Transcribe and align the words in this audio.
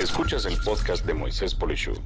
Escuchas 0.00 0.46
el 0.46 0.56
podcast 0.56 1.04
de 1.04 1.12
Moisés 1.12 1.54
Polishuk. 1.54 2.00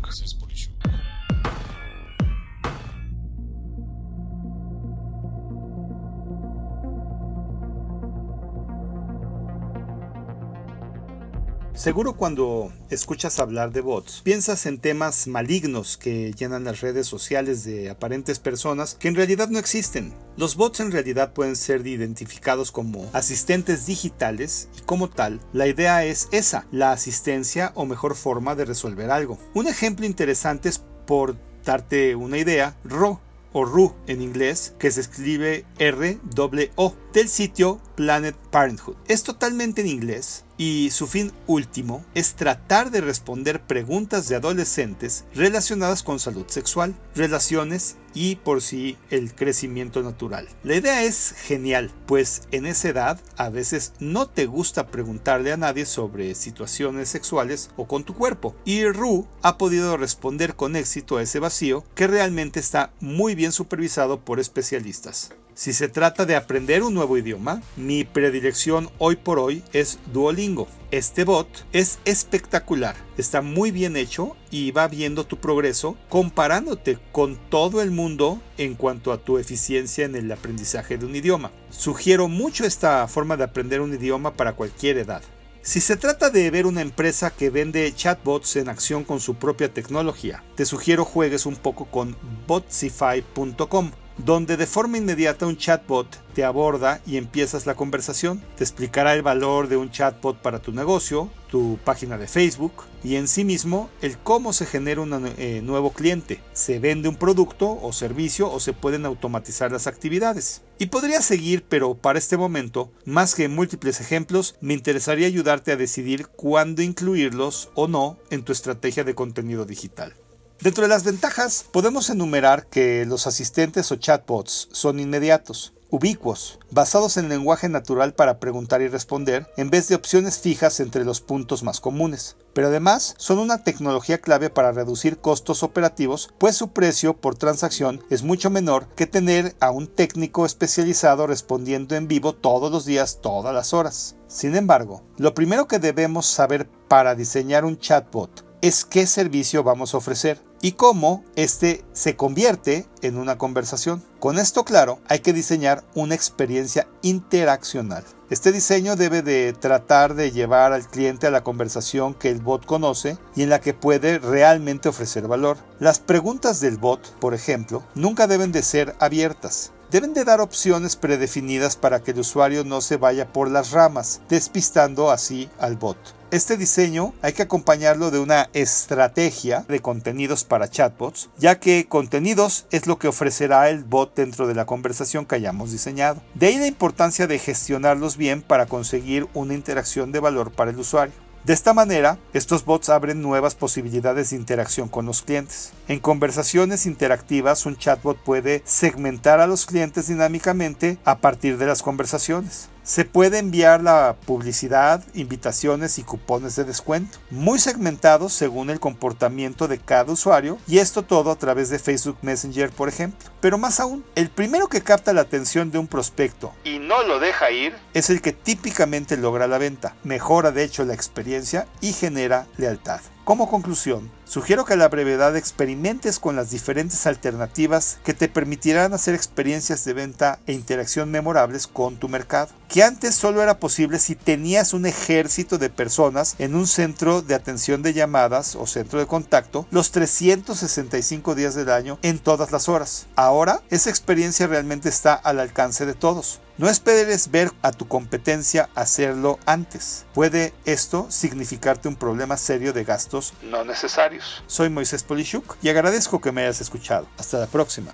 Seguro 11.75 12.15
cuando 12.15 12.73
escuchas 12.89 13.41
hablar 13.41 13.73
de 13.73 13.81
bots, 13.81 14.21
piensas 14.23 14.65
en 14.67 14.79
temas 14.79 15.27
malignos 15.27 15.97
que 15.97 16.33
llenan 16.33 16.63
las 16.63 16.81
redes 16.81 17.09
sociales 17.09 17.65
de 17.65 17.91
aparentes 17.91 18.39
personas 18.39 18.95
que 18.95 19.09
en 19.09 19.17
realidad 19.17 19.49
no 19.49 19.59
existen. 19.59 20.15
Los 20.37 20.55
bots 20.55 20.79
en 20.79 20.93
realidad 20.93 21.33
pueden 21.33 21.57
ser 21.57 21.85
identificados 21.85 22.71
como 22.71 23.11
asistentes 23.13 23.87
digitales 23.87 24.69
y 24.79 24.83
como 24.83 25.11
tal, 25.11 25.41
la 25.53 25.67
idea 25.67 26.05
es 26.05 26.29
esa, 26.31 26.65
la 26.71 26.93
asistencia 26.93 27.73
o 27.75 27.87
mejor 27.87 28.15
forma 28.15 28.55
de 28.55 28.67
resolver 28.67 29.11
algo. 29.11 29.41
Un 29.53 29.67
ejemplo 29.67 30.07
interesante 30.07 30.69
es 30.69 30.81
por 31.07 31.37
darte 31.65 32.15
una 32.15 32.39
idea, 32.39 32.77
Ro 32.85 33.21
o 33.53 33.65
RU 33.65 33.95
en 34.07 34.21
inglés, 34.21 34.75
que 34.79 34.91
se 34.91 35.01
escribe 35.01 35.65
R-O, 35.79 36.95
del 37.13 37.29
sitio 37.29 37.81
Planet 37.95 38.37
Parenthood. 38.55 38.95
Es 39.09 39.25
totalmente 39.25 39.81
en 39.81 39.89
inglés 39.89 40.45
y 40.57 40.91
su 40.93 41.09
fin 41.09 41.33
último 41.49 42.05
es 42.15 42.35
tratar 42.37 42.93
de 42.93 43.01
responder 43.01 43.61
preguntas 43.61 44.29
de 44.29 44.37
adolescentes 44.37 45.25
relacionadas 45.35 46.05
con 46.05 46.21
salud 46.21 46.47
sexual, 46.47 46.95
relaciones 47.17 47.97
y 48.15 48.37
por 48.37 48.63
sí 48.63 48.97
el 49.11 49.35
crecimiento 49.35 50.05
natural. 50.05 50.49
La 50.63 50.77
idea 50.77 51.03
es 51.03 51.33
genial, 51.33 51.91
pues 52.07 52.43
en 52.53 52.67
esa 52.67 52.91
edad 52.91 53.21
a 53.37 53.49
veces 53.49 53.93
no 53.99 54.29
te 54.29 54.47
gusta 54.47 54.87
preguntarle 54.87 55.53
a 55.53 55.57
nadie 55.57 55.85
sobre 55.85 56.37
situaciones 56.37 57.09
sexuales 57.09 57.71
o 57.75 57.89
con 57.89 58.05
tu 58.05 58.15
cuerpo, 58.15 58.55
y 58.65 58.85
Ru 58.85 59.27
ha 59.43 59.59
podido 59.59 59.97
responder 59.97 60.55
con 60.55 60.77
éxito 60.77 61.17
a 61.17 61.23
ese 61.23 61.41
vacío 61.41 61.85
que 61.97 62.07
realmente 62.07 62.61
está 62.61 62.93
muy 63.01 63.35
bien 63.35 63.51
supervisado 63.51 64.21
por 64.21 64.39
especialistas. 64.39 65.33
Si 65.55 65.73
se 65.73 65.87
trata 65.87 66.27
de 66.27 66.35
aprender 66.35 66.83
un 66.83 66.95
nuevo 66.95 67.17
idioma, 67.17 67.63
mi 67.77 68.03
predilección 68.03 68.91
hoy 68.99 69.15
por 69.15 69.39
hoy 69.39 69.63
es 69.73 70.01
Duolingo. 70.13 70.67
Este 70.91 71.23
bot 71.23 71.47
es 71.73 72.01
espectacular, 72.05 72.97
está 73.19 73.41
muy 73.41 73.71
bien 73.71 73.97
hecho 73.97 74.37
y 74.51 74.73
va 74.73 74.89
viendo 74.89 75.27
tu 75.27 75.37
progreso 75.37 75.97
comparándote 76.09 76.99
con 77.13 77.37
todo 77.51 77.83
el 77.83 77.93
mundo 77.93 78.43
en 78.59 78.75
cuanto 78.75 79.13
a 79.13 79.19
tu 79.19 79.39
eficiencia 79.39 80.05
en 80.05 80.17
el 80.17 80.31
aprendizaje 80.33 80.99
de 80.99 81.07
un 81.07 81.15
idioma. 81.15 81.53
Sugiero 81.71 82.27
mucho 82.27 82.65
esta 82.65 83.07
forma 83.07 83.37
de 83.37 83.45
aprender 83.45 83.81
un 83.81 83.95
idioma 83.95 84.35
para 84.35 84.55
cualquier 84.55 84.99
edad. 84.99 85.23
Si 85.63 85.81
se 85.81 85.97
trata 85.97 86.31
de 86.31 86.51
ver 86.51 86.67
una 86.67 86.83
empresa 86.83 87.31
que 87.31 87.51
vende 87.51 87.93
chatbots 87.95 88.57
en 88.57 88.69
acción 88.69 89.05
con 89.05 89.21
su 89.21 89.37
propia 89.37 89.73
tecnología, 89.73 90.43
te 90.57 90.67
sugiero 90.67 91.05
juegues 91.05 91.47
un 91.47 91.55
poco 91.55 91.85
con 91.85 92.17
botsify.com 92.49 93.93
donde 94.19 94.57
de 94.57 94.67
forma 94.67 94.99
inmediata 94.99 95.47
un 95.47 95.57
chatbot 95.57 96.07
te 96.35 96.45
aborda 96.45 97.01
y 97.07 97.17
empiezas 97.17 97.67
la 97.67 97.75
conversación. 97.75 98.43
Te 98.57 98.65
explicará 98.65 99.15
el 99.15 99.23
valor 99.23 99.69
de 99.69 99.77
un 99.77 99.91
chatbot 99.91 100.37
para 100.37 100.61
tu 100.61 100.73
negocio, 100.73 101.31
tu 101.49 101.79
página 101.85 102.19
de 102.19 102.27
Facebook 102.27 102.85
y 103.03 103.17
en 103.17 103.29
sí 103.29 103.45
mismo 103.45 103.91
el 104.03 104.19
cómo 104.19 104.53
se 104.53 104.67
genera 104.67 105.01
un 105.01 105.33
eh, 105.39 105.61
nuevo 105.63 105.93
cliente. 105.93 106.41
Se 106.53 106.79
vende 106.79 107.09
un 107.09 107.17
producto 107.17 107.79
o 107.81 107.93
servicio 107.93 108.51
o 108.51 108.61
se 108.61 108.73
pueden 108.73 109.07
automatizar 109.07 109.71
las 109.71 109.87
actividades. 109.87 110.63
Y 110.79 110.87
podría 110.87 111.23
seguir, 111.23 111.65
pero 111.69 111.95
para 111.95 112.19
este 112.19 112.37
momento, 112.37 112.91
más 113.05 113.35
que 113.35 113.49
múltiples 113.49 114.01
ejemplos, 114.01 114.57
me 114.61 114.75
interesaría 114.75 115.29
ayudarte 115.29 115.71
a 115.71 115.77
decidir 115.77 116.27
cuándo 116.27 116.83
incluirlos 116.83 117.71
o 117.75 117.87
no 117.87 118.19
en 118.31 118.43
tu 118.43 118.53
estrategia 118.53 119.05
de 119.05 119.15
contenido 119.15 119.65
digital. 119.65 120.15
Dentro 120.61 120.83
de 120.83 120.89
las 120.89 121.05
ventajas 121.05 121.65
podemos 121.71 122.09
enumerar 122.11 122.67
que 122.67 123.05
los 123.07 123.27
asistentes 123.27 123.91
o 123.93 123.97
chatbots 123.97 124.69
son 124.73 125.01
inmediatos, 125.01 125.75
ubicuos, 125.91 126.59
basados 126.71 127.17
en 127.17 127.29
lenguaje 127.29 127.69
natural 127.69 128.15
para 128.15 128.39
preguntar 128.39 128.81
y 128.81 128.89
responder, 128.89 129.47
en 129.57 129.69
vez 129.71 129.89
de 129.89 129.95
opciones 129.95 130.39
fijas 130.39 130.81
entre 130.81 131.05
los 131.05 131.21
puntos 131.21 131.63
más 131.63 131.81
comunes. 131.81 132.37
Pero 132.53 132.69
además 132.69 133.15
son 133.19 133.39
una 133.39 133.63
tecnología 133.63 134.19
clave 134.19 134.49
para 134.49 134.73
reducir 134.73 135.19
costos 135.19 135.63
operativos, 135.63 136.31
pues 136.39 136.57
su 136.57 136.73
precio 136.73 137.15
por 137.15 137.37
transacción 137.37 138.03
es 138.09 138.23
mucho 138.23 138.49
menor 138.49 138.87
que 138.97 139.07
tener 139.07 139.55
a 139.61 139.71
un 139.71 139.87
técnico 139.87 140.47
especializado 140.47 141.27
respondiendo 141.27 141.95
en 141.95 142.09
vivo 142.09 142.33
todos 142.33 142.73
los 142.73 142.85
días, 142.85 143.19
todas 143.21 143.55
las 143.55 143.75
horas. 143.75 144.17
Sin 144.29 144.57
embargo, 144.57 145.03
lo 145.19 145.35
primero 145.35 145.69
que 145.69 145.79
debemos 145.79 146.27
saber 146.27 146.69
para 146.89 147.15
diseñar 147.15 147.65
un 147.65 147.79
chatbot 147.79 148.44
es 148.65 148.87
qué 148.87 149.07
servicio 149.07 149.63
vamos 149.63 149.93
a 149.93 149.99
ofrecer 149.99 150.41
y 150.63 150.73
cómo 150.73 151.23
este 151.37 151.85
se 151.93 152.17
convierte 152.17 152.87
en 153.03 153.19
una 153.19 153.37
conversación. 153.37 154.03
Con 154.21 154.39
esto 154.39 154.65
claro, 154.65 155.01
hay 155.07 155.19
que 155.19 155.35
diseñar 155.35 155.85
una 155.95 156.15
experiencia 156.15 156.89
interaccional. 157.03 158.05
Este 158.31 158.53
diseño 158.53 158.97
debe 158.97 159.21
de 159.21 159.53
tratar 159.53 160.15
de 160.15 160.33
llevar 160.33 160.73
al 160.73 160.89
cliente 160.89 161.27
a 161.27 161.31
la 161.31 161.45
conversación 161.45 162.15
que 162.15 162.31
el 162.31 162.41
bot 162.41 162.65
conoce 162.65 163.19
y 163.37 163.43
en 163.43 163.51
la 163.51 163.61
que 163.61 163.75
puede 163.75 164.19
realmente 164.19 164.89
ofrecer 164.89 165.29
valor. 165.29 165.59
Las 165.79 165.99
preguntas 165.99 166.61
del 166.61 166.79
bot, 166.79 167.07
por 167.19 167.35
ejemplo, 167.35 167.83
nunca 167.95 168.27
deben 168.27 168.51
de 168.51 168.63
ser 168.63 168.97
abiertas 168.99 169.74
deben 169.95 170.13
de 170.13 170.25
dar 170.25 170.41
opciones 170.41 170.97
predefinidas 170.97 171.77
para 171.77 172.03
que 172.03 172.11
el 172.11 172.19
usuario 172.19 172.65
no 172.65 172.81
se 172.81 172.97
vaya 172.97 173.33
por 173.33 173.49
las 173.49 173.71
ramas, 173.71 174.23
despistando 174.29 175.13
así 175.13 175.49
al 175.57 175.77
bot. 175.77 175.97
Este 176.33 176.57
diseño 176.57 177.15
hay 177.23 177.33
que 177.33 177.45
acompañarlo 177.45 178.11
de 178.11 178.19
una 178.19 178.51
estrategia 178.55 179.65
de 179.69 179.79
contenidos 179.79 180.43
para 180.43 180.69
chatbots, 180.69 181.31
ya 181.39 181.61
que 181.61 181.87
contenidos 181.87 182.67
es 182.73 182.89
lo 182.89 182.99
que 182.99 183.07
ofrecerá 183.07 183.71
el 183.71 183.85
bot 183.85 184.17
dentro 184.17 184.49
de 184.49 184.57
la 184.57 184.67
conversación 184.67 185.27
que 185.27 185.37
hayamos 185.37 185.71
diseñado. 185.71 186.21
De 186.35 186.49
ahí 186.49 186.59
la 186.59 186.67
importancia 186.67 187.29
de 187.29 187.39
gestionarlos 187.39 188.17
bien 188.17 188.43
para 188.43 188.67
conseguir 188.67 189.29
una 189.33 189.55
interacción 189.55 190.11
de 190.11 190.19
valor 190.19 190.51
para 190.51 190.73
el 190.73 190.79
usuario. 190.81 191.24
De 191.45 191.53
esta 191.53 191.75
manera, 191.75 192.17
estos 192.33 192.65
bots 192.65 192.89
abren 192.89 193.21
nuevas 193.21 193.55
posibilidades 193.55 194.31
de 194.31 194.37
interacción 194.37 194.89
con 194.89 195.05
los 195.05 195.21
clientes. 195.21 195.75
En 195.89 196.01
conversaciones 196.01 196.87
interactivas, 196.87 197.67
un 197.67 197.77
chatbot 197.77 198.17
puede 198.17 198.63
segmentar 198.65 199.41
a 199.41 199.47
los 199.47 199.67
clientes 199.67 200.09
dinámicamente 200.09 200.97
a 201.05 201.19
partir 201.19 201.59
de 201.59 201.67
las 201.67 201.83
conversaciones. 201.83 202.71
Se 202.85 203.07
puede 203.07 203.39
enviar 203.39 203.83
la 203.83 204.15
publicidad, 204.27 205.03
invitaciones 205.15 205.99
y 205.99 206.03
cupones 206.03 206.55
de 206.55 206.65
descuento, 206.65 207.19
muy 207.31 207.59
segmentados 207.59 208.35
según 208.35 208.69
el 208.69 208.79
comportamiento 208.79 209.69
de 209.69 209.79
cada 209.79 210.13
usuario, 210.13 210.59
y 210.67 210.81
esto 210.81 211.03
todo 211.03 211.31
a 211.31 211.37
través 211.37 211.71
de 211.71 211.79
Facebook 211.79 212.19
Messenger, 212.21 212.71
por 212.71 212.91
ejemplo. 212.91 213.31
Pero 213.41 213.57
más 213.57 213.81
aún, 213.81 214.05
el 214.17 214.29
primero 214.29 214.69
que 214.69 214.83
capta 214.83 215.15
la 215.15 215.23
atención 215.23 215.71
de 215.71 215.79
un 215.79 215.87
prospecto 215.87 216.53
y 216.63 216.79
no 216.79 217.03
lo 217.05 217.21
deja 217.21 217.51
ir 217.51 217.75
es 217.95 218.11
el 218.11 218.21
que 218.21 218.33
típicamente 218.33 219.17
logra 219.17 219.47
la 219.47 219.57
venta, 219.57 219.97
mejora 220.05 220.51
de 220.51 220.65
hecho 220.65 220.85
la 220.85 220.93
experiencia 220.93 221.67
y 221.81 221.95
genera 221.95 222.47
lealtad. 222.59 223.01
Como 223.25 223.49
conclusión, 223.49 224.11
sugiero 224.27 224.67
que 224.67 224.77
la 224.77 224.91
brevedad 224.91 225.35
experimentes 225.35 226.19
con 226.19 226.37
las 226.37 226.51
diferentes 226.51 227.07
alternativas 227.07 227.97
que 228.05 228.13
te 228.13 228.29
permitirán 228.29 228.93
hacer 228.93 229.15
experiencias 229.15 229.83
de 229.87 229.95
venta 229.95 230.41
e 230.47 230.53
interacción 230.53 231.11
memorables 231.11 231.67
con 231.67 231.97
tu 231.97 232.11
mercado, 232.11 232.53
que 232.69 232.83
antes 232.83 233.15
solo 233.15 233.43
era 233.43 233.59
posible 233.59 233.99
si 233.99 234.15
tenías 234.15 234.75
un 234.75 234.85
ejército 234.85 235.57
de 235.57 235.71
personas 235.71 236.35
en 236.39 236.55
un 236.55 236.67
centro 236.67 237.23
de 237.23 237.35
atención 237.35 237.81
de 237.81 237.95
llamadas 237.95 238.57
o 238.57 238.67
centro 238.67 238.99
de 238.99 239.07
contacto 239.07 239.67
los 239.71 239.91
365 239.91 241.35
días 241.35 241.55
del 241.55 241.71
año 241.71 241.99
en 242.03 242.19
todas 242.19 242.53
las 242.53 242.69
horas. 242.69 243.07
Ahora, 243.17 243.63
esa 243.71 243.89
experiencia 243.89 244.47
realmente 244.47 244.91
está 244.91 245.15
al 245.15 245.41
alcance 245.41 245.87
de 245.87 245.95
todos. 245.95 246.41
No 246.57 246.69
esperes 246.69 247.33
ver 247.33 247.51
a 247.63 247.73
tu 247.73 247.89
competencia 247.89 248.71
hacerlo 248.77 249.41
antes. 249.45 250.07
Puede 250.15 250.55
esto 250.65 251.11
significarte 251.11 251.89
un 251.89 251.97
problema 251.97 252.37
serio 252.37 252.73
de 252.73 252.85
gastos 252.85 253.35
no 253.43 253.65
necesarios. 253.65 254.45
Soy 254.47 254.71
Moisés 254.71 255.03
Polishuk 255.03 255.57
y 255.63 255.69
agradezco 255.69 256.21
que 256.21 256.31
me 256.31 256.43
hayas 256.43 256.61
escuchado. 256.61 257.09
Hasta 257.19 257.39
la 257.41 257.49
próxima. 257.49 257.93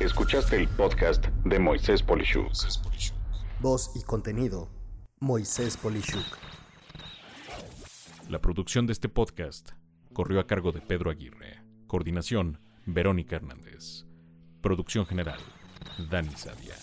Escuchaste 0.00 0.56
el 0.56 0.68
podcast 0.68 1.24
de 1.46 1.58
Moisés 1.58 2.02
Polishuk. 2.02 2.52
Voz 3.60 3.90
y 3.94 4.02
contenido. 4.02 4.68
Moisés 5.20 5.78
Polishuk. 5.78 6.26
La 8.28 8.38
producción 8.42 8.86
de 8.86 8.92
este 8.92 9.08
podcast 9.08 9.70
corrió 10.14 10.40
a 10.40 10.46
cargo 10.46 10.72
de 10.72 10.80
Pedro 10.80 11.10
Aguirre. 11.10 11.60
Coordinación, 11.86 12.60
Verónica 12.86 13.36
Hernández. 13.36 14.06
Producción 14.62 15.04
general, 15.04 15.40
Dani 16.08 16.34
Sadia. 16.36 16.76